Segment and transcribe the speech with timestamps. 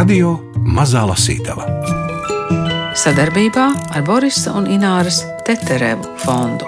[0.00, 0.30] Radio
[0.64, 1.66] Mazā Lasītava
[2.96, 6.64] sadarbībā ar Borisa un Ināras Teterevu fondu.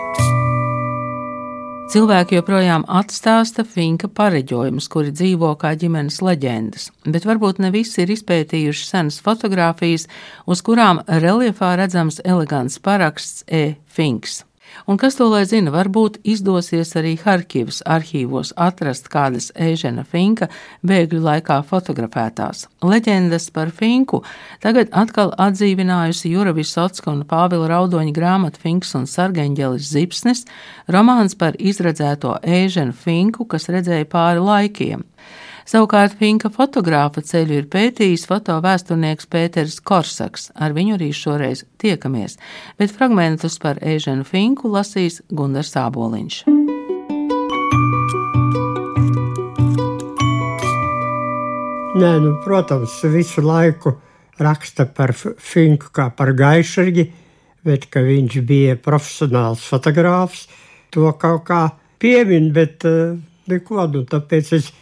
[1.94, 8.12] Cilvēki joprojām atstāsta finka pareģojumus, kuri dzīvo kā ģimenes leģendas, bet varbūt ne visi ir
[8.18, 10.10] izpētījuši senas fotogrāfijas,
[10.44, 13.78] uz kurām reliefā redzams elegants paraksts E.
[13.88, 14.42] Finks.
[14.86, 20.48] Un kas to lai zina, varbūt izdosies arī Harkivas arhīvos atrast kādas Ēžena Finka
[20.86, 22.66] bēgļu laikā fotografētās.
[22.82, 24.22] Leģendas par Finku
[24.64, 30.44] tagad atkal atdzīvinājusi Jura Visotska un Pāvila Raudoņa grāmata Finks un Sargeņģelis Zipsnis,
[30.90, 35.06] romāns par izredzēto Ēženu Finku, kas redzēja pāri laikiem.
[35.62, 40.48] Savukārt Finka fotogrāfa ceļu ir pētījis fotovēsturnieks Pēters Korsaks.
[40.58, 42.34] Ar viņu arī šoreiz tiekamies,
[42.80, 46.42] bet fragmentus par Ēženu Finku lasīs Gundars Sāboliņš.
[52.02, 53.94] Nē, nu, protams, visu laiku
[54.42, 57.06] raksta par Finku kā par gaišrigi,
[57.62, 60.48] bet ka viņš bija profesionāls fotogrāfs,
[60.90, 61.64] to kaut kā
[62.02, 63.14] piemin, bet uh,
[63.46, 64.72] neko, nu, tāpēc es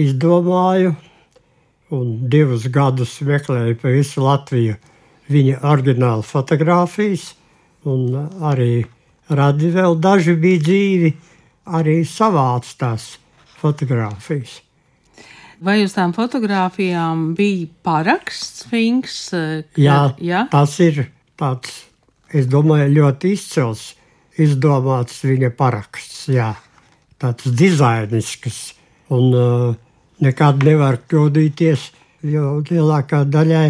[0.00, 0.94] izdomāju
[1.94, 4.76] un divus gadus meklēju pa visu Latviju
[5.30, 7.32] viņa oriģinālu fotografijas,
[7.86, 8.14] un
[8.46, 8.86] arī
[9.30, 11.12] radi vēl daži bija dzīvi,
[11.78, 13.16] arī savāc tās
[13.58, 14.60] fotografijas.
[15.62, 19.30] Vai uz tām fotografijām bija paraksts Finks?
[19.80, 21.06] Jā, jā, tas ir
[21.40, 21.86] tāds,
[22.28, 23.88] es domāju, ļoti izcils,
[24.36, 26.52] izdomāts viņa paraksts, jā,
[27.22, 28.60] tāds dizainisks,
[29.16, 29.85] un uh,
[30.24, 31.90] nekad nevar kļūdīties,
[32.32, 33.66] jo lielākā daļai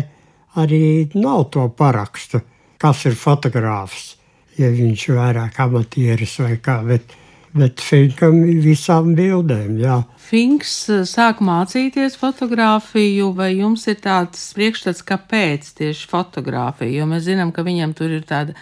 [0.60, 2.40] arī nav to parakstu,
[2.80, 4.14] kas ir fotogrāfs,
[4.56, 6.78] ja viņš ir vairāk amatieris vai kā.
[6.86, 7.12] Bet,
[7.56, 9.76] bet Finkam ir visām bildēm.
[9.82, 10.00] Jā.
[10.26, 16.94] Finks eh, sāk mācīties fotografiju, vai jums ir tāds priekšstats, kāpēc tieši fotografija?
[17.00, 18.56] Jo mēs zinām, ka viņam tur ir tāda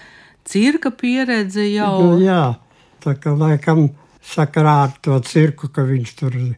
[0.44, 1.96] cirka pieredze jau.
[2.02, 2.56] Nu, jā,
[3.04, 3.88] tā kā laikam
[4.24, 6.52] sakarā ar to cirku, ka viņš tur ir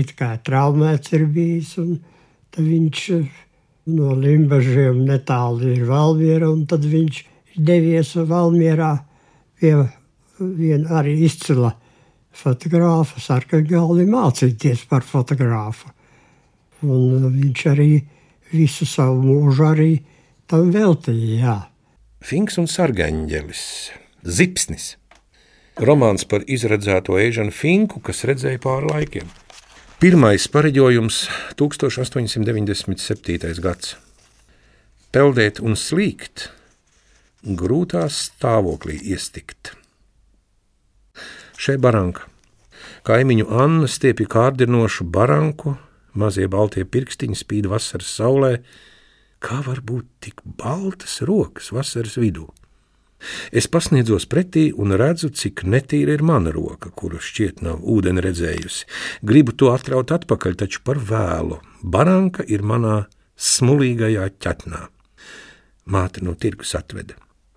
[0.00, 1.76] it kā traumēts ir bijis.
[2.56, 3.26] Viņš eh,
[3.92, 7.22] no Limbažiem netālu ir Valmiera, un tad viņš
[7.56, 8.92] devies Valmierā
[9.60, 9.74] pie
[10.38, 11.72] viena arī izcila
[12.36, 15.92] fotogrāfa, Sarkagali mācīties par fotogrāfu.
[16.84, 17.90] Un viņš arī
[18.52, 19.90] visu savu mūžu arī
[20.50, 21.40] tam veltīja.
[21.40, 21.56] Jā.
[22.26, 23.64] Finks un Sargaņģelis,
[24.24, 24.94] Zipsnis.
[25.76, 29.28] Romāns par izredzēto Ežanu Finku, kas redzēja pāri laikiem.
[29.96, 31.22] Pirmais pareģojums
[31.56, 33.56] 1897.
[33.64, 33.94] gads.
[35.08, 36.52] Peldēt un slīgt,
[37.40, 39.72] grūtā stāvoklī iestikt.
[41.56, 42.28] Šai baranka.
[43.08, 45.80] Kaimiņu Anna stiepja kārdinošu baranku,
[46.12, 48.60] mazie baltie pirkstiņi spīd vasaras saulē.
[49.40, 52.52] Kā var būt tik baltas rokas vasaras vidū?
[53.50, 58.86] Es pasniedzos pretī un redzu, cik netīra ir mana roka, kuru šķiet nav ūdeni redzējusi.
[59.26, 61.60] Gribu to atraut atpakaļ, taču par vēlu.
[61.82, 63.06] Baranka ir manā
[63.36, 64.82] smulīgajā ķetnā.
[65.86, 67.16] Māte no tirgus atveda.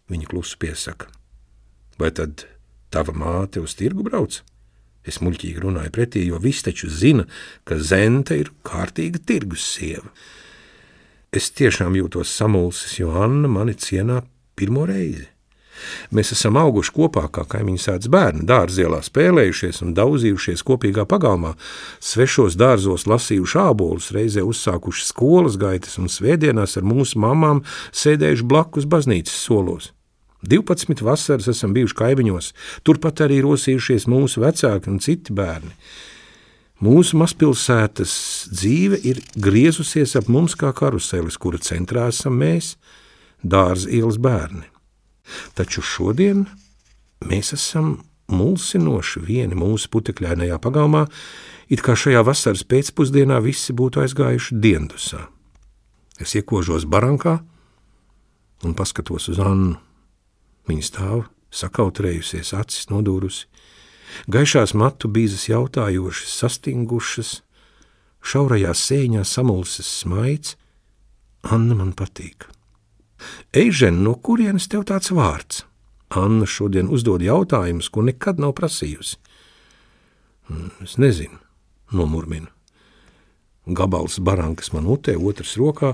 [0.09, 1.09] Viņa klusu piesaka:
[1.99, 2.45] Vai tad
[2.93, 4.41] tava māte uz tirgu brauc?
[5.05, 7.25] Es muļķīgi runāju pretī, jo viss taču zina,
[7.65, 10.11] ka Zente ir kārtīga tirgus sieva.
[11.33, 14.23] Es tiešām jūtos samulsis, jo Anna mani cienā
[14.57, 15.27] pirmo reizi.
[16.15, 21.55] Mēs esam auguši kopā kā kaimiņu sēdz bērni, dārzielā spēlējušies un daudzījušies kopīgā pagalmā,
[22.03, 28.89] svešos dārzos lasījuši ābolus, reizē uzsākuši skolas gaitas un svētdienās ar mūsu mamām sēdējuši blakus
[28.89, 29.93] baznīcas solos.
[30.41, 32.53] 12 vasaras esam bijuši kaimiņos,
[32.87, 35.73] turpat arī rosījušies mūsu vecāki un citi bērni.
[36.79, 38.11] Mūsu mazpilsētas
[38.53, 42.77] dzīve ir griezusies ap mums kā karuselis, kura centrā esam mēs,
[43.43, 44.63] dārza ielas bērni.
[45.57, 46.45] Taču šodien
[47.25, 47.97] mēs esam
[48.29, 51.05] mulsinoši vieni mūsu putekļainajā pagalmā,
[51.69, 55.25] it kā šajā vasaras pēcpusdienā visi būtu aizgājuši diendusā.
[56.19, 57.39] Es iekožos barankā
[58.67, 59.77] un paskatos uz Annu.
[60.69, 61.23] Viņa stāv,
[61.55, 63.47] sakautrējusies, acis nodūrusi,
[64.29, 67.31] gaišās matu bīzes jautājošas, sastingušas,
[68.21, 70.57] šaurajā sēņā samulsis smaids.
[71.49, 72.49] Anna man patīk.
[73.55, 75.63] Eižen, no kurienes tev tāds vārds?
[76.09, 79.19] Anna šodien uzdod jautājumus, ko nekad nav prasījusi.
[80.49, 81.37] Hmm, es nezinu,
[81.93, 82.49] nomurminu.
[83.69, 85.93] Gabals barankas man mutē, otrs rokā.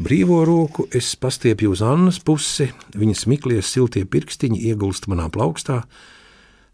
[0.00, 5.82] Brīvo roku es pastiepju uz Annas pusi, viņas miklies siltie pirkstiņi iegulst manā plaukstā,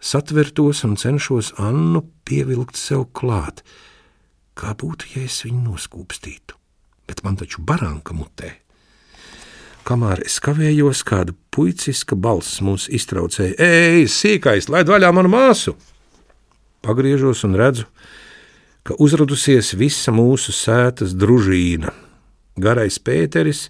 [0.02, 3.62] satvertos un cenšos Annu pievilkt sev klāt,
[4.58, 6.58] kā būtu, ja es viņu noskūpstītu.
[7.06, 8.50] bet man taču baranka mutē.
[9.86, 15.76] Kamēr es kavējos, kāda puiciska balss mūs iztraucēja: Ej, sīkais, laid vaļā manu māsu!
[16.82, 17.86] Pagriežos un redzu,
[18.82, 21.94] ka uzradusies visa mūsu sētas družīna.
[22.58, 23.68] Garais Pēteris,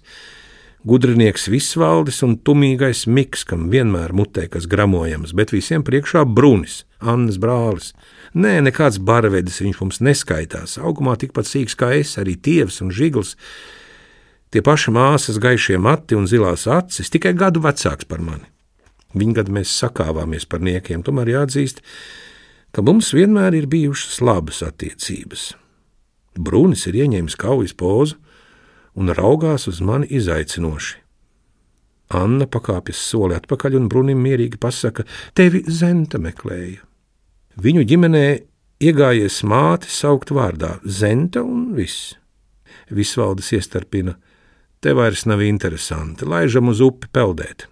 [0.89, 7.37] gudrinieks Visvaldis un tumīgais Miks, kam vienmēr mutē kas gramojams, bet visiem priekšā Brunis, Annas
[7.37, 7.93] brālis.
[8.33, 13.37] Nē, nekāds barvedis viņš mums neskaitās, augumā tikpat sīgs kā es, arī tievs un žigls.
[14.57, 18.47] Tie paši māsas, gaišie mati un zilās acis, tikai gadu vecāks par mani.
[19.13, 21.83] Viņa gadu mēs sakāvāmies par niekiem, tomēr jāatzīst,
[22.73, 25.51] ka mums vienmēr ir bijušas labas attiecības.
[26.41, 28.17] Brūnis ir ieņēmis kaujas pozu
[28.97, 30.97] un raugās uz mani izaicinoši.
[32.17, 35.05] Anna pakāpjas soli atpakaļ un Brunim mierīgi pasaka:
[35.37, 36.81] Tevi zenta meklēja.
[37.61, 38.27] Viņu ģimenē
[38.81, 42.15] iegājies māte saukt vārdā Zenta un viss.
[42.89, 44.17] Visvaldes iestarpina:
[44.87, 47.65] Te vairs nav interesanti, laižam uz upi peldēt.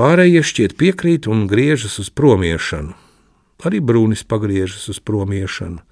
[0.00, 2.94] Pārējie šķiet piekrīt un griežas uz promiešanu.
[3.68, 5.82] Arī Brūnis pagriežas uz promiešanu.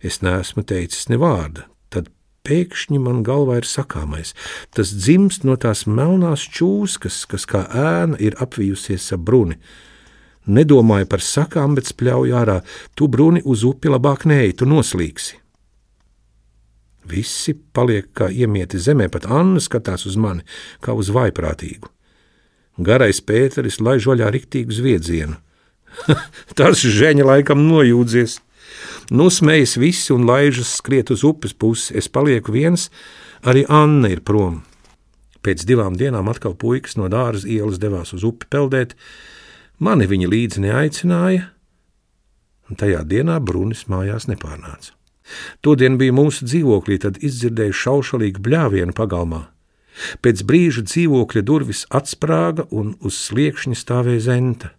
[0.00, 2.08] Es neesmu teicis ne vārda, tad
[2.48, 4.32] pēkšņi man galvā ir sakāmais.
[4.72, 9.60] Tas dzimst no tās melnās čūskas, kas kā ēna ir apvijusies ap bruni.
[10.48, 12.62] Nedomāju par sakām, bet spļauju ārā.
[12.96, 15.42] Tu bruni uz upi labāk neej, tu noslīksi.
[17.06, 20.42] Visi paliek kā iemieti zemē, pat Anna skatās uz mani
[20.82, 21.90] kā uz vaiprātīgu.
[22.82, 25.38] Garais Pēteris laiž vaļā riktīgu zviedzienu.
[26.58, 28.40] Tas žēņa laikam nojūdzies.
[29.14, 31.94] Nusmējas visi un laižas skriet uz upes pusi.
[31.96, 32.90] Es palieku viens,
[33.46, 34.64] arī Anna ir prom.
[35.46, 38.96] Pēc divām dienām atkal puikas no dārza ielas devās uz upi peldēt.
[39.78, 41.48] Mani viņa līdzi neaicināja,
[42.66, 44.95] un tajā dienā Brunis mājās nepārnāca.
[45.64, 49.46] Todien bija mūsu dzīvoklī, tad izdzirdēju šaušalīgu bļāvienu pagalmā.
[50.22, 54.72] Pēc brīža dzīvokļa durvis atsprāga un uz sliekšņa stāvēja zenta.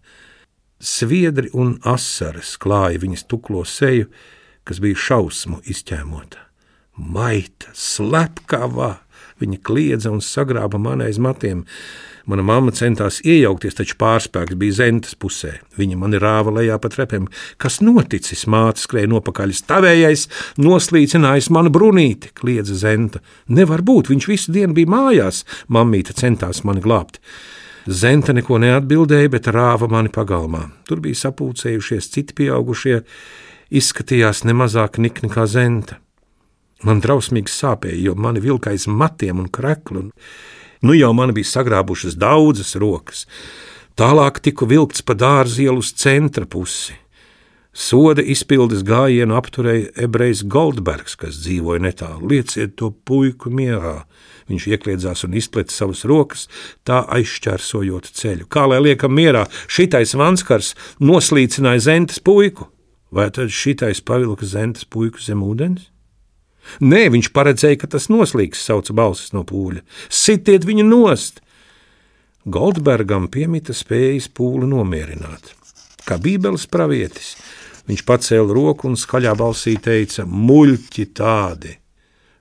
[0.78, 4.06] Sviedri un asaras klāja viņas tuklo seju,
[4.62, 6.44] kas bija šausmu izķēmota.
[6.98, 8.94] Maita, slepkavā!
[9.38, 11.64] Viņa kliedza un sagrāba man aiz matiem.
[12.28, 15.54] Mana mamma centās iejaukties, taču pārspēks bija Zentas pusē.
[15.78, 17.24] Viņa mani rāva lejā pa trepēm.
[17.56, 18.44] Kas noticis?
[18.50, 19.54] Māte skrēja nopakaļ.
[19.56, 20.26] Stāvējais,
[20.60, 23.22] noslīcinājis manu brunīti, kliedza Zenta.
[23.48, 25.46] Nevar būt, viņš visu dienu bija mājās.
[25.72, 27.22] Mammīte centās mani glābt.
[27.88, 30.66] Zenta neko neatbildēja, bet rāva mani pagalmā.
[30.84, 32.98] Tur bija sapulcējušies citi pieaugušie,
[33.72, 35.96] izskatījās nemazāk nikni kā Zenta.
[36.86, 40.04] Man drausmīgi sāpēja, jo mani vilkais matiem un kreklu.
[40.04, 40.12] Un
[40.80, 43.26] Nu jau man bija sagrābušas daudzas rokas.
[43.98, 46.94] Tālāk tiku vilkts pa dārza ielu uz centra pusi.
[47.78, 52.30] Soda izpildes gājienu apturēja ebrejs Goldbergs, kas dzīvoja netālu.
[52.30, 54.00] Lieciet to puiku mierā.
[54.50, 56.46] Viņš iekļiedzās un izpleta savas rokas,
[56.86, 58.48] tā aizšķērsojot ceļu.
[58.50, 60.72] Kā lai liekam mierā, šitais vanskars
[61.02, 62.70] noslīcināja zentes puiku,
[63.14, 65.90] vai tad šitais pavilka zentes puiku zem ūdens?
[66.80, 69.84] Nē, viņš paredzēja, ka tas noslīgs, sauca balsis no pūļa.
[70.08, 71.42] Sitiet viņu nost!
[72.48, 75.52] Goldbergam piemita spējas pūli nomierināt.
[76.08, 77.34] Kā Bībeles pravietis,
[77.90, 81.74] viņš pacēla roku un skaļā balsī teica: Muļķi tādi!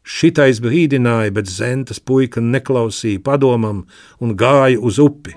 [0.07, 3.84] Šitais brīdināja, bet Zentas puika neklausīja padomam
[4.24, 5.36] un gāja uz upi.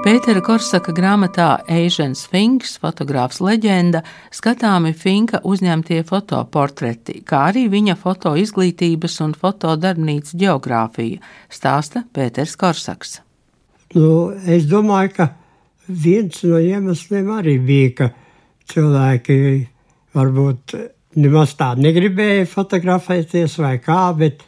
[0.00, 4.00] Pētera Korsaka grāmatā Eižens Finks, fotogrāfs leģenda,
[4.32, 11.18] skatāmi Finka uzņemtie fotoportreti, kā arī viņa foto izglītības un fotodarbnīcas geogrāfija,
[11.52, 13.18] stāsta Pēters Korsaks.
[13.92, 15.26] Nu, es domāju, ka
[15.84, 18.08] viens no iemesliem arī bija, ka
[18.72, 19.36] cilvēki
[20.16, 20.76] varbūt
[21.20, 24.40] nemaz tā negribēja fotografēties vai kā, bet,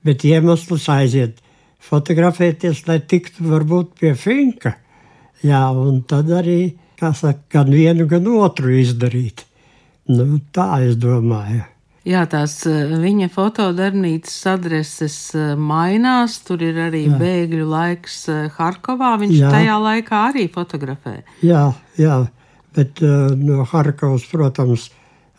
[0.00, 1.44] bet iemesls aiziet
[1.84, 4.78] fotografēties, lai tiktu varbūt pie Finka.
[5.42, 9.44] Jā, un tad arī saka, gan vienu, gan otru izdarīt.
[10.08, 11.64] Nu, tā es domāju.
[12.04, 16.36] Jā, tās eh, viņa fotodarbnīcas adreses eh, mainās.
[16.44, 17.16] Tur ir arī jā.
[17.20, 19.14] bēgļu laiks eh, Harkovā.
[19.22, 19.52] Viņš jā.
[19.54, 21.14] tajā laikā arī fotografē.
[21.44, 22.18] Jā, jā.
[22.76, 23.00] bet
[23.40, 24.90] no Harkovas, protams,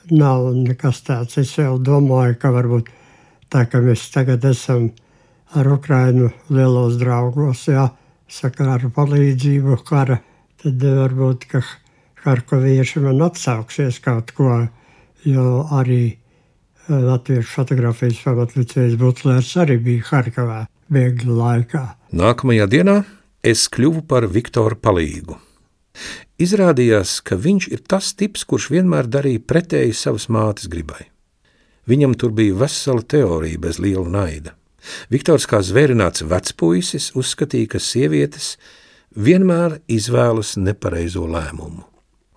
[0.10, 1.38] nav nekas tāds.
[1.38, 2.90] Es vēl domāju, ka varbūt
[3.54, 4.90] tā, ka mēs tagad esam
[5.54, 7.68] ar Ukrainu lielos draugos.
[7.70, 7.92] Jā,
[8.32, 10.20] sakarā ar palīdzību kara,
[10.62, 11.62] tad varbūt ka
[12.26, 14.66] harkovieši man atsauksies kaut ko,
[15.26, 16.18] jo arī eh,
[16.90, 21.86] Latviešu fotografijas pamatlicējs Butlers arī bija Harkavā bēgļu laikā.
[22.16, 23.00] Nākamajā dienā
[23.46, 25.38] es kļuvu par Viktoru palīgu.
[26.42, 31.08] Izrādījās, ka viņš ir tas tips, kurš vienmēr darīja pretēji savas mātes gribai.
[31.88, 34.56] Viņam tur bija vesela teorija bez liela naida.
[35.14, 38.56] Viktors kā zvērināts vecpuisis uzskatīja, ka sievietes
[39.16, 41.86] vienmēr izvēlas nepareizo lēmumu.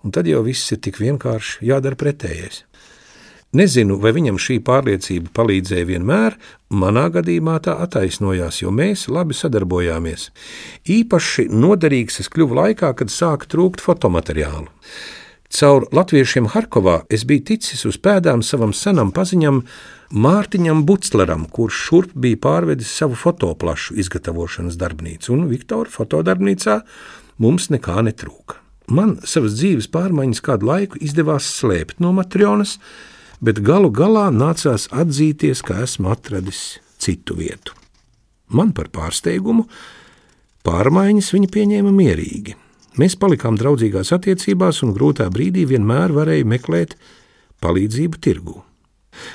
[0.03, 2.63] Un tad jau viss ir tik vienkārši jādara pretējais.
[3.49, 6.35] Nezinu, vai viņam šī pārliecība palīdzēja vienmēr,
[6.69, 10.27] manā gadījumā tā attaisnojās, jo mēs labi sadarbojāmies.
[10.85, 14.69] Īpaši noderīgs es kļuvu laikā, kad sāka trūkt fotomateriālu.
[15.49, 19.63] Caur latviešiem Harkovā es biju ticis uz pēdām savam senam paziņam
[20.13, 26.75] Mārtiņam Bucleram, kurš šurp bija pārvedis savu fotoplašu izgatavošanas darbnīcu, un Viktora fotodarbnīcā
[27.41, 28.61] mums nekā netrūka.
[28.93, 32.77] Man savas dzīves pārmaiņas kādu laiku izdevās slēpt no Matrionas,
[33.41, 37.73] bet galu galā nācās atzīties, ka esmu atradis citu vietu.
[38.53, 39.65] Man par pārsteigumu
[40.61, 42.59] pārmaiņas viņa pieņēma mierīgi.
[42.97, 46.95] Mēs palikām draudzīgās attiecībās un grūtā brīdī vienmēr varēja meklēt
[47.61, 48.57] palīdzību tirgū.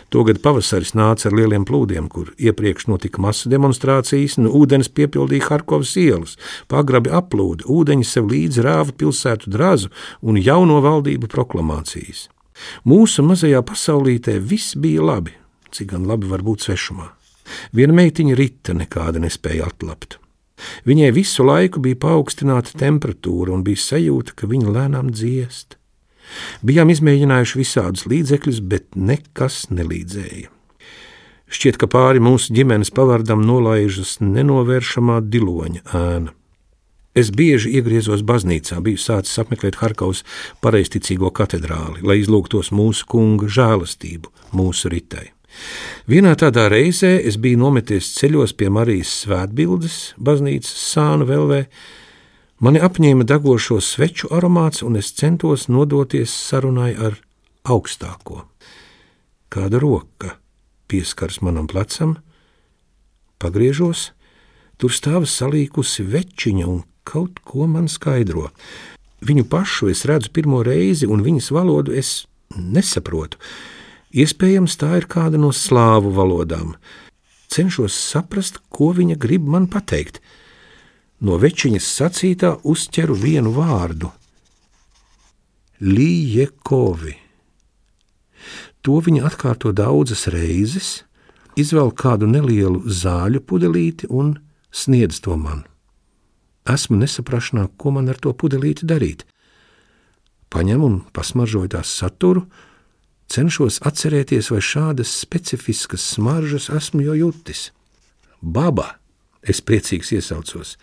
[0.08, 5.94] Togad pavasaris nāca ar lieliem plūdiem, kur iepriekš notika masu demonstrācijas, un ūdens piepildīja Harkovas
[6.00, 6.36] ielas,
[6.70, 9.92] pagrabi aplūda, ūdeņi sev līdzi rāva pilsētu drazu
[10.22, 12.28] un jauno valdību proklamācijas.
[12.88, 15.34] Mūsu mazajā pasaulītē viss bija labi,
[15.74, 17.10] cik gan labi var būt svešumā.
[17.76, 20.23] Viena meitiņa rita nekāda nespēja atlapt.
[20.86, 25.78] Viņai visu laiku bija paaugstināta temperatūra un bija sajūta, ka viņa lēnām dziest.
[26.64, 30.50] Bijām izmēģinājuši visādus līdzekļus, bet nekas nelīdzēja.
[31.54, 36.32] Šķiet, ka pāri mūsu ģimenes pavardam nolaižas nenovēršamā diloņa ēna.
[37.14, 40.24] Es bieži iegriezos baznīcā, biju sācis apmeklēt Harkavas
[40.64, 45.28] pareizticīgo katedrāli, lai izlūgtos mūsu kunga žēlastību mūsu ritai.
[46.10, 51.64] Vienā tādā reizē es biju nometies ceļos pie Marijas svētbildes, baznīcas sānu velvē.
[52.64, 57.18] Mani apņēma degošo sveču aromāts, un es centos nodoties sarunai ar
[57.64, 58.44] augstāko.
[59.48, 60.36] Kāda roka
[60.88, 62.18] pieskars manam plecam,
[63.42, 64.12] pagriežos,
[64.76, 68.50] tur stāv salīkusi večiņa un kaut ko man skaidro.
[69.24, 73.40] Viņu pašu es redzu pirmo reizi, un viņas valodu es nesaprotu.
[74.14, 76.76] Iespējams, tā ir kāda no slāvu valodām.
[77.50, 80.20] Cenšos saprast, ko viņa grib man pateikt.
[81.18, 84.12] No večiņas sacītā uzķeru vienu vārdu-
[85.96, 87.16] Lījekovi.
[88.82, 91.02] To viņa atkārto daudzas reizes,
[91.56, 94.36] izvēl kādu nelielu zāļu pudelīti un
[94.70, 95.64] sniedz to man.
[96.68, 99.24] Esmu nesaprašanā, ko man ar to pudelīti darīt.
[100.50, 102.46] Paņemu un pasmaržoju tās saturu,
[103.30, 107.70] cenšos atcerēties, vai šādas specifiskas smaržas esmu jau jutis.
[108.40, 108.96] Baba,
[109.42, 110.76] es priecīgs iesaucos,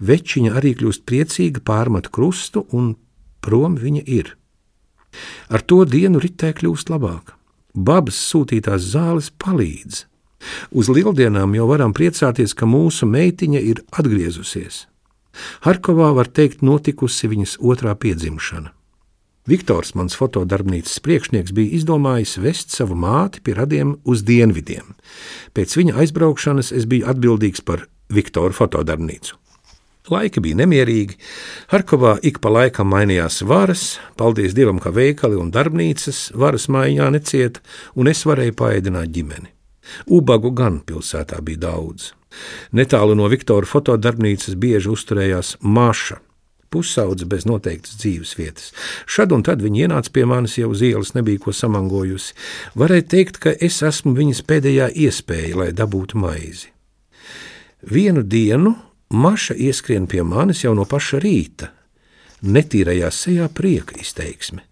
[0.00, 2.94] večiņa arī kļūst priecīga, pārmet krustu, un
[3.44, 4.34] prom viņa ir.
[5.48, 7.34] Ar to dienu ritē kļūst labāk.
[7.74, 10.04] Babas sūtītās zāles palīdz.
[10.76, 14.84] Uz lieldienām jau varam priecāties, ka mūsu meitiņa ir atgriezusies.
[15.66, 18.70] Harkovā var teikt notikusi viņas otrā piedzimšana.
[19.44, 24.94] Viktors, mans fotodarbnīcas priekšnieks, bija izdomājis vest savu māti pie radiem uz dienvidiem.
[25.52, 29.36] Pēc viņa aizbraukšanas es biju atbildīgs par Viktoru fotodarbnīcu.
[30.08, 31.18] Laiki bija nemierīgi,
[31.72, 33.84] Harkovā ik pa laikam mainījās varas,
[34.20, 37.60] paldies Dievam, ka veikali un darbnīcas varas maiņā necieta,
[38.00, 39.52] un es varēju paēdināt ģimeni.
[40.08, 42.14] Ubagu gan pilsētā bija daudz.
[42.72, 46.20] Netālu no Viktora fotodarbnīcas bieži uzturējās Māša,
[46.74, 48.72] pusaudze bez noteiktas dzīves vietas.
[49.06, 52.34] Šad un tad viņa ienāca pie manis jau uz ielas, nebija ko samangojusi.
[52.78, 56.72] Varēja teikt, ka es esmu viņas pēdējā iespēja, lai dabūtu maizi.
[57.84, 58.74] Vienu dienu
[59.14, 61.68] Maša ieskrien pie manis jau no paša rīta.
[62.42, 64.64] Netīrajā sejā prieka izteiksme.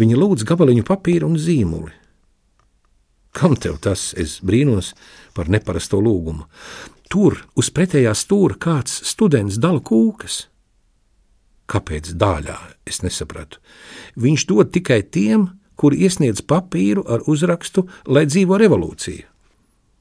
[0.00, 1.92] Viņa lūdz gabaliņu papīra un zīmuli.
[3.38, 4.10] Kam tev tas?
[4.18, 4.94] Es brīnos
[5.36, 6.48] par neparasto lūgumu.
[7.08, 10.48] Tur, uz pretējā stūra, kāds students dala kūkas.
[11.68, 12.56] Kāpēc dāļā?
[12.88, 13.60] Es nesapratu.
[14.16, 19.26] Viņš dod tikai tiem, kuri iesniedz papīru ar uzrakstu, lai dzīvo revolūcija.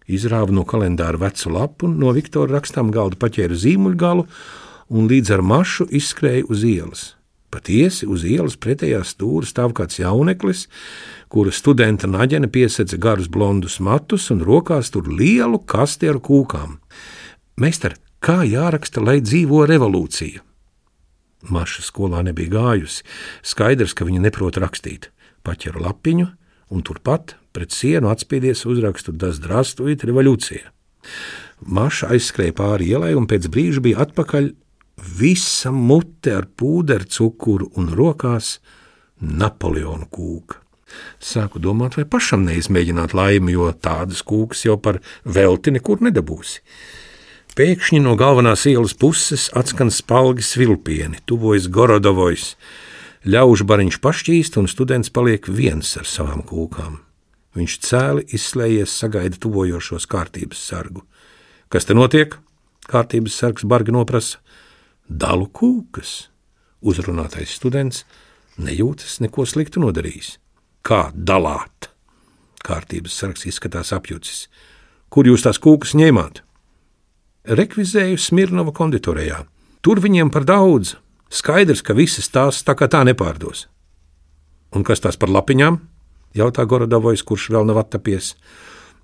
[0.07, 4.24] Izrāva no kalendāra vecu lapu, no Viktora rakstām galda paķēra zīmuļgalu
[4.95, 7.03] un līdz ar mašu izskrēja uz ielas.
[7.51, 10.65] Patiesi uz ielas pretējā stūra stāv kāds jauneklis,
[11.31, 16.79] kura studenta naģene piesedza garus blondus matus un rokās tur lielu kasti ar kūkām.
[17.59, 20.46] Meistar, kā jāraksta, lai dzīvo revolūcija?
[21.53, 23.05] Maša skolā nebija gājusi.
[23.45, 25.09] Skaidrs, ka viņa neprot rakstīt.
[25.47, 26.27] Paķeru lapiņu
[26.75, 30.73] un turpat pret sienu atspīdies uzrakstu Das Drastujit revolūcija.
[31.65, 34.51] Maša aizskrēja pāri ielai un pēc brīža bija atpakaļ
[35.17, 38.57] visa mute ar pūderu cukuru un rokās
[39.17, 40.61] Napoleona kūka.
[41.19, 46.61] Sāku domāt, vai pašam neizmēģināt laimi, jo tādas kūkas jau par velti nekur nedabūsi.
[47.57, 52.51] Pēkšņi no galvenās ielas puses atskan spalgi svilpieni, tuvojas Gorodovojs.
[53.25, 56.99] Ļaužu bariņš pašķīst, un students paliek viens ar savām kūkām.
[57.57, 61.01] Viņš cēli izslēdzies, sagaida tuvojošos kārtības sargu.
[61.73, 62.37] Kas te notiek?
[62.85, 64.37] Kārtības sargs bargi noprasa.
[65.09, 66.27] Dalu kūkas.
[66.85, 68.05] Uzrunātais students
[68.61, 70.35] nejūtas neko sliktu nodarījis.
[70.85, 71.89] Kā dalāt?
[72.61, 74.45] Kārtības sargs izskatās apjucis.
[75.09, 76.45] Kur jūs tās kūkas ņēmāt?
[77.47, 79.43] Rekvizēju Smirnova konditorijā.
[79.81, 80.95] Tur viņiem par daudz.
[81.31, 83.67] Skaidrs, ka visas tās tā kā tā nepārdos.
[84.75, 85.79] Un kas tās par lapiņām?
[86.37, 88.35] jautā Gorodovojs, kurš vēl nav attapies.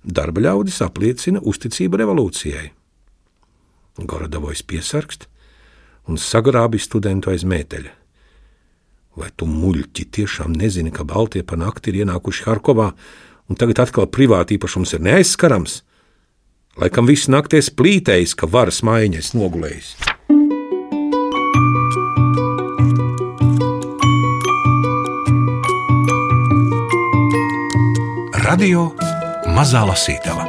[0.03, 2.69] Darba ļaudis apliecina uzticību revolūcijai.
[4.03, 5.27] Gorodovojs piesargst
[6.09, 7.93] un sagrābi studentu aiz mēteļa.
[9.15, 12.89] Vai tu muļķi tiešām nezini, ka Baltie pa nakti ir ienākuši Harkovā,
[13.47, 15.83] un tagad atkal privāti īpašums ir neaizskarams?
[16.73, 19.91] Laikam viss nakties plītējis, ka varas maiņas nogulējis.
[28.41, 28.87] Radio
[29.53, 30.47] Mazā Lasītava.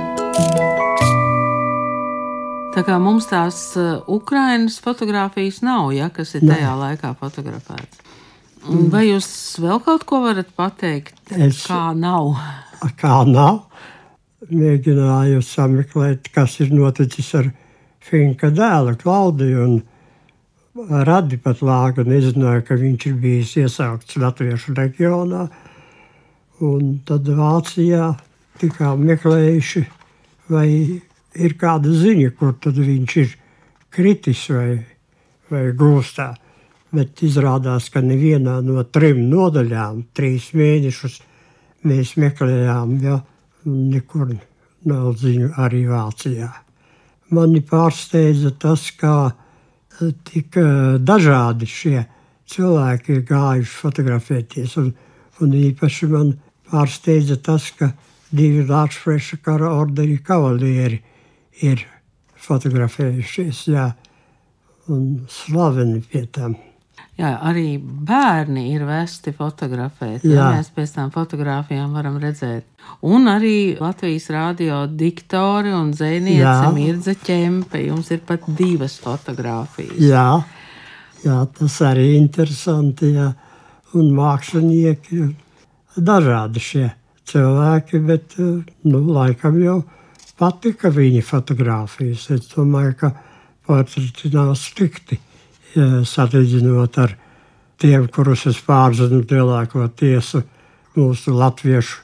[2.72, 6.80] Tā kā mums tās uh, Ukrainas fotografijas nav, ja, kas ir tajā Nē.
[6.86, 8.00] laikā fotografētas.
[8.64, 9.28] Vai jūs
[9.60, 11.20] vēl kaut ko varat pateikt?
[11.36, 12.32] Es, kā nav?
[12.96, 13.66] Kā nav?
[14.50, 17.50] Mēģināju sameklēt, kas ir noticis ar
[18.04, 19.80] Finka dēlu Klaudiju.
[20.74, 25.46] Radi pat lāga nezināja, ka viņš ir bijis iesaukts Latviešu reģionā.
[26.66, 28.12] Un tad Vācijā
[28.60, 29.84] tikām meklējuši,
[30.52, 30.68] vai
[31.34, 33.36] ir kāda ziņa, kur tad viņš ir
[33.94, 34.78] kritis vai,
[35.50, 36.32] vai gūstā.
[36.94, 41.20] Bet izrādās, ka nevienā no trim nodaļām, trīs mēnešus
[41.88, 42.98] mēs meklējām.
[43.02, 43.18] Ja,
[43.64, 44.34] nekur
[44.84, 46.50] nav ziņu arī Vācijā.
[47.34, 52.04] Mani pārsteidza tas, kā eh, tik eh, dažādi šie
[52.50, 54.76] cilvēki ir gājuši fotografēties.
[54.82, 54.92] Un,
[55.40, 56.34] un īpaši man
[56.70, 57.92] pārsteidza tas, ka
[58.34, 61.00] divi Latvijas kara ordeņa kavalieri
[61.64, 61.84] ir
[62.44, 63.88] fotografējušies, jā,
[64.92, 66.58] un slaveni pie tam.
[67.14, 70.24] Jā, arī bērni ir vesti fotografēt.
[70.26, 70.34] Jā.
[70.34, 72.66] Jā, mēs pēc tam fotografijām varam redzēt.
[73.06, 77.84] Un arī Latvijas rādio diktori un zēniece Mirza Čempe.
[77.86, 80.00] Jums ir pat divas fotogrāfijas.
[80.02, 80.26] Jā,
[81.22, 83.12] jā tas arī interesanti.
[83.14, 83.30] Jā.
[83.94, 85.28] Un mākslinieki ir
[85.94, 86.88] dažādi šie
[87.30, 89.76] cilvēki, bet nu, laikam jau
[90.34, 92.26] patika viņa fotografijas.
[92.34, 93.12] Es domāju, ka
[93.70, 95.20] portreti nav slikti
[95.74, 97.16] salīdzinot ar
[97.80, 100.42] tiem, kurus es pārzinu lielāko tiesu
[100.94, 102.00] mūsu latviešu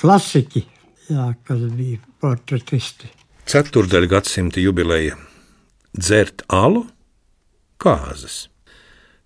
[0.00, 0.64] klasiķi,
[1.10, 3.08] jā, kas bija portretisti.
[3.46, 5.16] Ceturdaļa gadsimta jubileja-
[6.02, 6.86] dzert alu,
[7.78, 8.48] kāzas.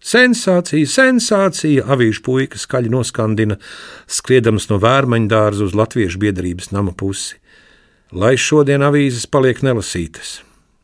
[0.01, 1.85] Sensācija, sensācija!
[1.85, 3.59] Avīžu puika skaļi noskandina,
[4.09, 7.37] skriedams no vērmaņu dārza uz latviešu biedrības nama pusi.
[8.13, 10.41] Lai šodien avīzes paliek nelasītas,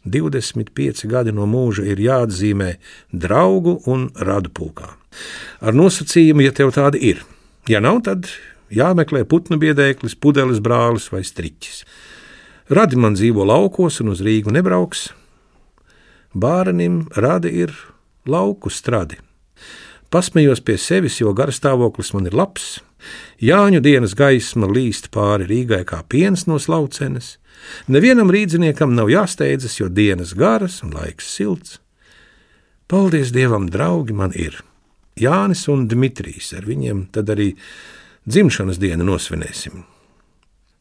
[0.07, 2.77] 25 gadi no mūža ir jāatzīmē
[3.13, 4.93] draugu un radu pulkā.
[5.61, 7.25] Ar nosacījumu, ja tev tāda ir.
[7.69, 8.31] Ja nav, tad
[8.71, 11.85] jāmeklē putnu biedēklis, pudeles brālis vai striķis.
[12.71, 15.11] Radi man dzīvo laukos un uz Rīgu nebrauks.
[16.35, 17.75] Bārenim radi ir
[18.27, 19.21] lauku stradi.
[20.11, 22.81] Pasmējos pie sevis, jo garstāvoklis man ir labs.
[23.43, 27.37] Jāņu dienas gaisma līst pāri Rīgai kā piens no slaucenes.
[27.93, 31.79] Nevienam rīzniekam nav jāsteidzas, jo dienas garas un laiks silts.
[32.87, 34.63] Paldies Dievam, draugi man ir!
[35.17, 37.55] Jānis un Dmitrijs, ar viņiem tad arī
[38.29, 39.87] dzimšanas dienu nosvinēsim.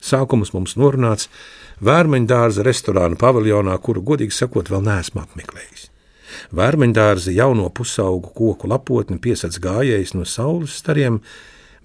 [0.03, 1.29] Sākums mums norunāts
[1.85, 5.89] Vērmeņdārza restorāna paviljonā, kuru, godīgi sakot, vēl neesmu apmeklējis.
[6.55, 11.21] Vērmeņdārza jauno pusaugu koku lapotni piesac gājējis no saules stariem,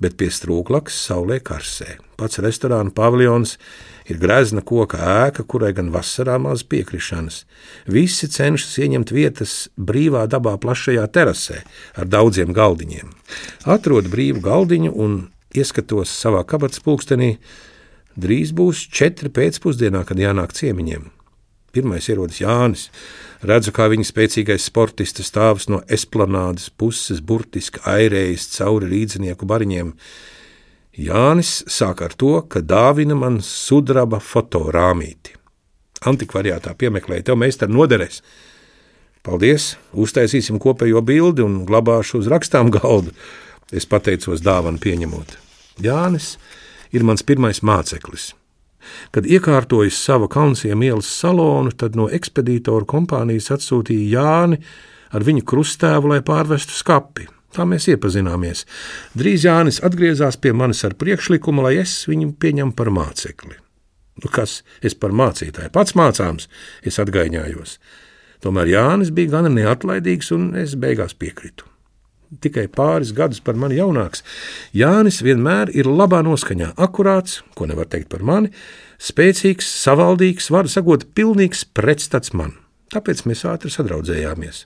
[0.01, 1.99] bet pie strūklakas saulē karsē.
[2.19, 3.57] Pats restorāna paviljons
[4.11, 7.45] ir grezna koka ēka, kurai gan vasarā maz piekrišanas.
[7.91, 11.63] Visi cenšas ieņemt vietas brīvā dabā plašajā terasē
[11.95, 13.15] ar daudziem galdiņiem.
[13.71, 15.21] Atrod brīvu galdiņu un
[15.55, 17.37] ieskatos savā kabatas pulkstenī.
[18.21, 21.09] Drīz būs četri pēcpusdienā, kad jānāk ciemiņiem.
[21.71, 22.89] Pirmais ierodas Jānis.
[23.47, 29.95] Redzu, kā viņa spēcīgais sportists stāvs no esplanādes puses, burtiski airējas cauri rīznieku bariņiem.
[30.97, 35.37] Jānis sāk ar to, ka dāvina man sudraba fotorāmīti.
[36.11, 38.23] Antikvariātā piemeklēja tev meistara noderēs.
[39.23, 43.13] Paldies, uztaisīsim kopējo bildi un glabāšu uz rakstām galdu.
[43.71, 45.37] Es pateicos dāvanu pieņemot.
[45.85, 46.39] Jānis
[46.91, 48.33] ir mans pirmais māceklis.
[49.13, 54.59] Kad iekārtojas sava Kalnsiem ielas salonu, tad no ekspedītoru kompānijas atsūtīja Jāni
[55.13, 57.29] ar viņu krustēvu, lai pārvestu skapi.
[57.51, 58.63] Tā mēs iepazināmies.
[59.19, 63.57] Drīz Jānis atgriezās pie manis ar priekšlikumu, lai es viņu pieņemtu par mācekli.
[64.21, 65.73] Nu, kas es par mācītāju?
[65.75, 66.47] Pats mācāms,
[66.87, 67.79] es atgaiņājos.
[68.45, 71.67] Tomēr Jānis bija gana neatlaidīgs, un es beigās piekritu.
[72.41, 74.23] Tikai pāris gadus par mani jaunāks,
[74.77, 78.53] Jānis vienmēr ir labā noskaņā, akurāts, ko nevar teikt par mani,
[79.03, 82.55] spēcīgs, savaldīgs, var sakot, pilnīgs pretstats man.
[82.95, 84.63] Tāpēc mēs ātri sadraudzējāmies.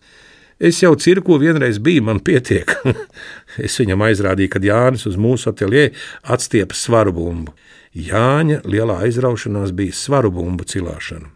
[0.58, 2.70] Es jau cirku vienreiz biju, man pietiek.
[3.66, 5.88] es viņam aizrādīju, kad Jānis uz mūsu ateljē
[6.34, 7.54] atstiepa svaru bumbu.
[7.94, 11.30] Jāņa lielā aizraušanās bija svaru bumbu cilāšana.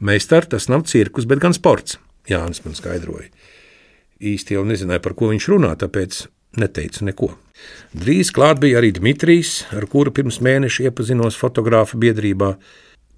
[0.00, 3.28] Meistar, tas nav cirkus, bet gan sports, Jānis man skaidroja.
[4.20, 6.22] Īsti jau nezināju, par ko viņš runā, tāpēc
[6.60, 7.30] neteicu neko.
[7.96, 12.54] Drīz klāt bija arī Dmitrijs, ar kuru pirms mēneša iepazinos fotografu biedrībā.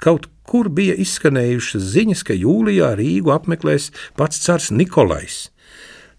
[0.02, 5.44] Kaut kur bija izskanējušas ziņas, ka jūlijā Rīgu apmeklēs pats cars Nikolais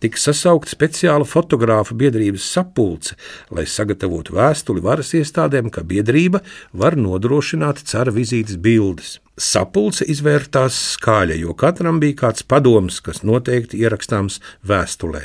[0.04, 3.16] tika sasaukta speciāla fotogrāfa biedrības sapulce,
[3.56, 6.42] lai sagatavotu vēstuli varas iestādēm, ka biedrība
[6.76, 9.20] var nodrošināt cara vizītes bildes.
[9.40, 15.24] Sapulce izvērtās skaļa, jo katram bija kāds padoms, kas noteikti ierakstāms vēstulē.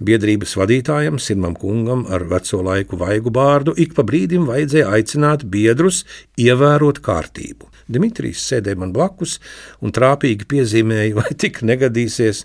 [0.00, 6.04] Biedrības vadītājam, Simam Kungam, ar veco laiku vaigu bārdu, ik pa brīdim vajadzēja aicināt biedrus
[6.40, 7.73] ievērot kārtību.
[7.88, 9.38] Dimitrijs sēdēja man blakus
[9.84, 12.44] un trāpīgi piezīmēja, vai tik negadīsies,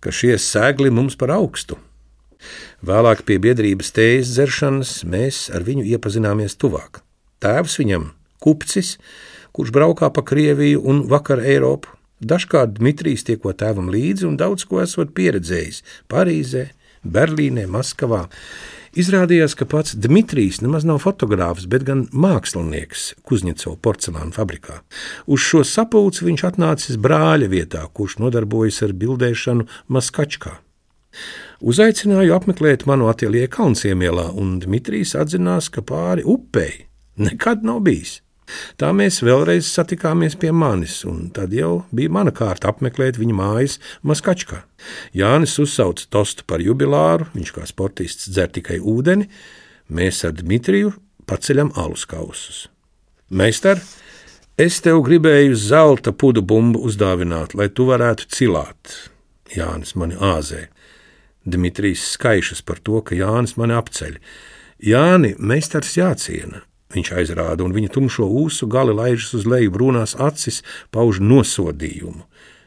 [0.00, 1.78] ka šie sēgli mums par augstu.
[2.86, 7.00] Vēlāk pie biedrības tējas dzeršanas mēs ar viņu iepazināmies tuvāk.
[7.42, 8.10] Tēvs viņam-
[8.44, 8.96] kupcis,
[9.52, 11.88] kurš braukā pa Krieviju un vakar Eiropu.
[12.20, 16.70] Dažkārt Dmitrijs tieko tēvam līdzi un daudz ko esot pieredzējis Parīzē,
[17.04, 18.28] Berlīnē, Maskavā.
[18.96, 24.78] Izrādījās, ka pats Dmitrijs nemaz nav fotogrāfs, bet gan mākslinieks Kuzņecovas porcelāna fabrikā.
[25.28, 30.54] Uz šo sapulci viņš atnācis brāļa vietā, kurš nodarbojas ar bildēšanu Maskačkā.
[31.60, 36.86] Uzaicināju apmeklēt manu ateliņu Kalnciemielā, un Dmitrijs atzinās, ka pāri upei
[37.20, 38.22] nekad nav bijis.
[38.80, 43.78] Tā mēs vēlreiz satikāmies pie manis, un tad jau bija mana kārta apmeklēt viņa mājas
[44.06, 44.62] Maskačkā.
[45.16, 49.28] Jānis uzsauca tostu par jubilāru, viņš kā sportists dzer tikai ūdeni,
[49.90, 50.94] mēs ar Dmitriju
[51.26, 52.66] paceļam alus kausus.
[53.30, 53.80] Meistar,
[54.58, 58.94] es tev gribēju zelta pudu bumbu uzdāvināt, lai tu varētu cilāt.
[59.54, 60.68] Jānis mani āzē.
[61.46, 64.16] Dmitrijs skaišas par to, ka Jānis mani apceļ.
[64.82, 70.62] Jāni, meistars jāciena, Viņš aizrāda, un viņa tumšo ūsu gali laižas uz leju, brūnās acis,
[70.94, 72.22] pauž nosodījumu.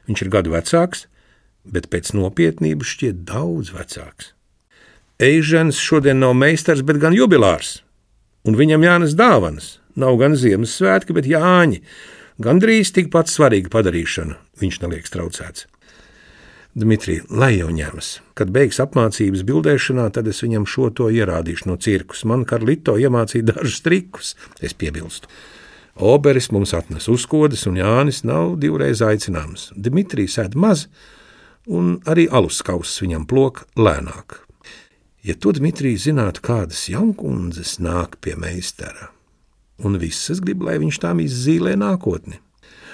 [0.09, 1.05] Viņš ir gadu vecāks,
[1.63, 4.33] bet pēc nopietnības šķiet daudz vecāks.
[5.19, 7.81] Eižens šodien nav meistars, bet gan jubilārs,
[8.47, 9.77] un viņam jānes dāvanas.
[9.99, 11.81] Nav gan Ziemassvētki, bet Jāņi.
[12.39, 15.65] Gandrīz tikpat svarīga padarīšana, viņš neliek traucēts.
[16.79, 18.21] Dmitrij, lai jau ņemas.
[18.39, 22.21] Kad beigs apmācības bildēšanā, tad es viņam šo to ierādīšu no cirkus.
[22.23, 24.29] Man Karlito iemācīja dažus trikus,
[24.63, 25.27] es piebilstu.
[25.99, 29.73] Oberis mums atnes uzkodas, un Jānis nav divreiz aicināms.
[29.75, 30.85] Dmitrijs ēd maz,
[31.67, 34.39] un arī alus kauss viņam plok lēnāk.
[35.27, 39.11] Ja tu, Dmitrijs, zinātu, kādas jaunkundzes nāk pie meistara,
[39.83, 42.39] un visas grib, lai viņš tām izzīmē nākotni.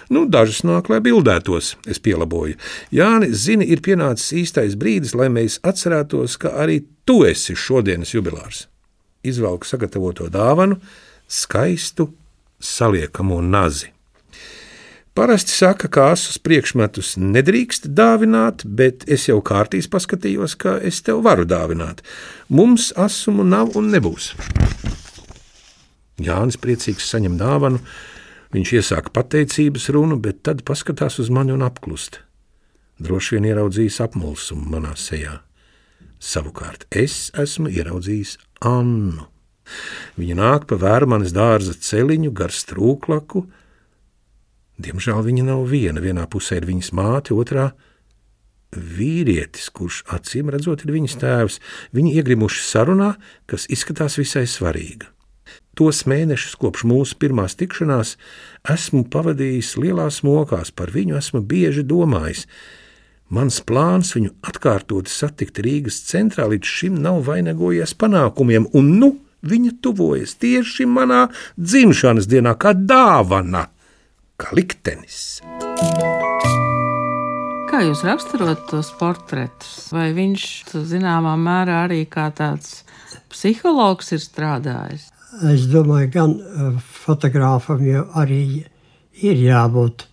[0.09, 2.59] Nu, dažas nāk, lai bildētos, es pielaboju.
[2.93, 8.67] Jāni, zini, ir pienācis īstais brīdis, lai mēs atcerētos, ka arī tu esi šodienas jubilārs.
[9.25, 10.77] Izvelku sagatavoto dāvanu,
[11.27, 12.11] skaistu
[12.61, 13.89] saliekamo nazi.
[15.15, 21.21] Parasti saka, ka asus priekšmetus nedrīkst dāvināt, bet es jau kārtīs paskatījos, ka es tev
[21.23, 22.01] varu dāvināt.
[22.51, 24.33] Mums asumu nav un nebūs.
[26.19, 27.79] Jānis priecīgs saņem dāvanu,
[28.53, 32.21] Viņš iesāka pateicības runu, bet tad paskatās uz mani un apklust.
[33.01, 35.39] Droši vien ieraudzījis apmulsumu manā sejā.
[36.21, 39.27] Savukārt es esmu ieraudzījis Annu.
[40.19, 43.43] Viņa nāk pa vērmanas dārza celiņu gar strūklaku.
[44.81, 46.03] Diemžēl viņa nav viena.
[46.03, 47.71] Vienā pusē ir viņas māte, otrā
[48.75, 51.59] vīrietis, kurš acīm redzot ir viņas tēvs.
[51.95, 53.15] Viņi iegrimuši sarunā,
[53.49, 55.14] kas izskatās visai svarīga.
[55.75, 58.15] Tos mēnešus kopš mūsu pirmās tikšanās
[58.71, 62.45] esmu pavadījis lielās mokās, par viņu esmu bieži domājis.
[63.35, 69.11] Mans plāns viņu atkārtot satikt Rīgas centrā līdz šim nav vainagojies panākumiem, un nu
[69.45, 71.25] viņa tuvojas tieši manā
[71.57, 73.65] dzimšanas dienā, kā dāvana,
[74.39, 75.41] kā liktenis.
[77.65, 79.89] Kā jūs raksturot tos portretus?
[79.91, 80.45] Vai viņš
[80.87, 82.85] zināmā mērā arī kā tāds
[83.33, 85.09] psihologs ir strādājis?
[85.43, 88.63] Es domāju, gan uh, fotogrāfam jau arī
[89.19, 90.05] ir jābūt,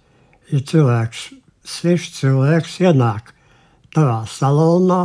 [0.50, 1.20] ja cilvēks,
[1.62, 3.30] svešs cilvēks ienāk
[3.94, 5.04] tavā salonā,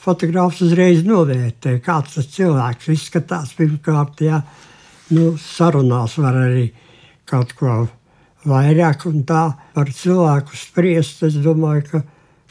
[0.00, 4.42] fotogrāfs uzreiz novērtē, kāds tas cilvēks izskatās pirmkārt, jā,
[5.16, 6.66] nu, sarunās var arī
[7.24, 7.86] kaut ko
[8.44, 12.02] vairāk un tā par cilvēku spriest, es domāju, ka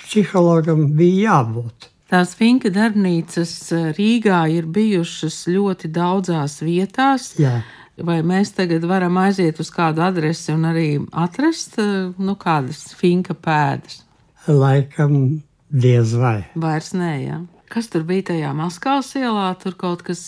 [0.02, 1.90] psihologam bija jābūt.
[2.10, 7.36] Tās finka darbnīcas eh, Rīgā ir bijušas ļoti daudzās vietās.
[7.38, 7.60] Jā.
[8.02, 13.38] Vai mēs tagad varam aiziet uz kādu adresi un arī atrast eh, nu, kādas finka
[13.38, 14.02] pēdas?
[14.50, 16.48] Laikam diez vai.
[16.58, 17.40] Vairs nē, jā.
[17.70, 19.52] Kas tur bija tajā Maskavas ielā?
[19.62, 20.24] Tur kaut kas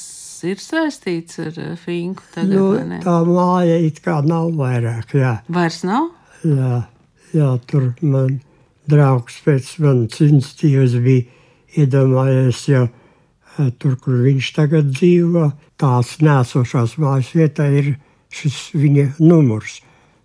[0.46, 5.40] ir saistīts ar eh, finku tagad, Nu, tā māja it kā nav vairāk, jā.
[5.50, 6.12] Vairs nav?
[6.46, 6.86] Jā,
[7.34, 8.38] jā tur man
[8.86, 11.41] draugs pēc manas institīvas bija
[11.78, 17.94] iedomājies, ja eh, tur, kur viņš tagad dzīvo, tās nēsošās mājas vietā ir
[18.32, 19.80] šis viņa numurs.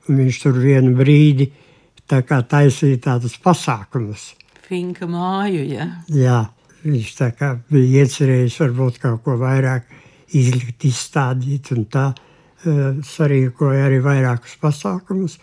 [0.07, 1.49] Un viņš tur vienu brīdi
[2.07, 4.35] tā kā taisīja tādus pasākumus.
[4.67, 5.87] Finka māju, jā.
[6.15, 6.41] Jā,
[6.85, 9.89] viņš tā kā bija iecerējis varbūt kaut ko vairāk
[10.35, 12.13] izlikt, izstādīt un tā.
[12.67, 15.39] eh, Sarīkoja arī vairākus pasākumus.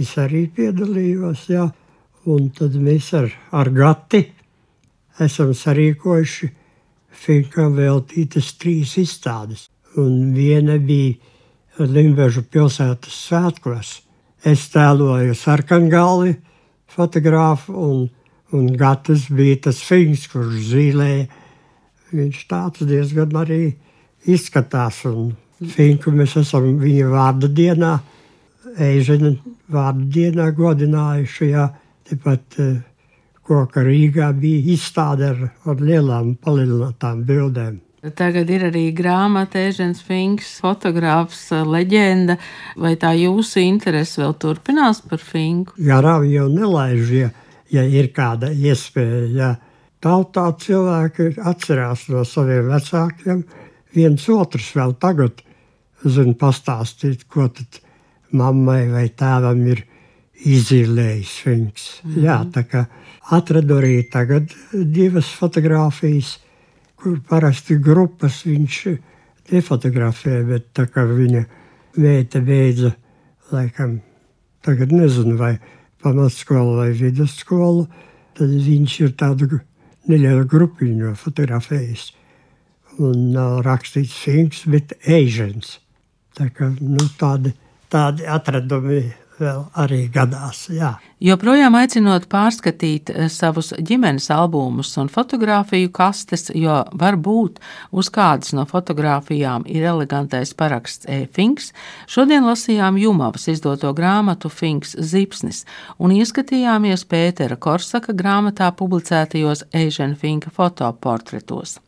[0.00, 1.66] Es arī piedalījos, jā.
[2.32, 4.22] Un tad mēs ar, ar Gati
[5.20, 6.50] esam sarīkojuši
[7.22, 9.68] Finkam veltītas trīs izstādes.
[10.00, 11.20] Un viena bija
[11.78, 13.92] Limbežu pilsētas svētkos.
[14.44, 16.32] Es tēloju sarkangalvi
[16.92, 18.02] fotogrāfu un,
[18.56, 21.28] un Gatis bija tas Finks, kurš zīlēja.
[22.12, 23.62] Viņš tāds diezgan arī
[24.28, 25.04] izskatās.
[25.08, 25.32] Un
[25.72, 27.92] Finku mēs esam viņa vārda dienā,
[28.82, 29.34] Eižena
[29.72, 31.48] vārda dienā godinājuši.
[31.52, 31.68] Jā,
[32.08, 32.76] tepat eh,
[33.46, 37.80] koka Rīgā bija izstāde ar, ar lielām palielinātām bildēm.
[38.18, 42.34] Tagad ir arī grāmata, Ežens Finks, fotogrāfs, leģenda.
[42.74, 45.76] Vai tā jūsu interese vēl turpinās par Finku?
[45.78, 47.28] Garām jau nelaiž, ja,
[47.70, 49.28] ja ir kāda iespēja.
[49.36, 49.52] Ja.
[50.02, 53.44] Tautā cilvēki atcerās no saviem vecākiem.
[53.94, 55.44] Viens otrs vēl tagad
[56.02, 57.78] zina pastāstīt, ko tad
[58.34, 59.84] mammai vai tēvam ir
[60.42, 61.86] izzīmējis Finks.
[62.02, 62.24] Mm -hmm.
[62.24, 62.86] Jā, tā kā
[63.30, 66.38] atradu arī tagad divas fotogrāfijas,
[66.96, 68.78] kur parasti grupas viņš
[69.52, 71.42] nefotografē, bet tā kā viņa
[72.02, 72.92] meita beidza,
[73.52, 74.00] laikam,
[74.64, 75.56] tagad nezinu, vai
[76.02, 77.86] pamatskolu vai vidusskolu,
[78.38, 79.60] tad viņš ir tādu
[80.10, 82.10] nelielu grupiņu fotografējis.
[83.02, 85.78] Un nav rakstīts Finks, bet Eižens.
[86.36, 87.52] Tā kā nu, tādi,
[87.92, 89.02] tādi atradumi
[89.42, 90.66] vēl arī gadās.
[90.72, 90.94] Jā.
[91.22, 97.60] Joprojām aicinot pārskatīt eh, savus ģimenes albumus un fotografiju kastes, jo varbūt
[97.92, 101.70] uz kādas no fotografijām ir elegantais paraksts E-Finks,
[102.10, 105.64] šodien lasījām Jumavas izdoto grāmatu Finks Zipsnis
[105.98, 111.78] un ieskatījāmies Pētera Korsaka grāmatā publicētajos Eižena Finka fotoportretos.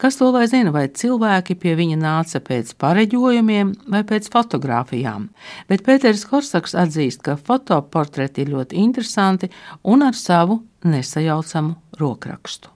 [0.00, 5.28] Kas to lai zina, vai cilvēki pie viņa nāca pēc pareģojumiem vai pēc fotografijām,
[5.68, 9.50] bet Pēters Korsaks atzīst, ka fotoportreti ir ļoti interesanti
[9.84, 12.72] un ar savu nesajaucamu rokrakstu.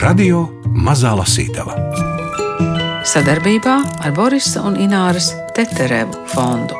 [0.00, 0.46] Radio
[0.80, 1.76] Mazā Lasītava.
[3.04, 6.78] Sadarbībā ar Borisa un Ināras Teterevu fondu.